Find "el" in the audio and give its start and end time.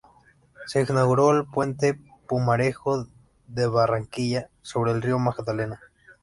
1.29-1.45, 4.93-5.01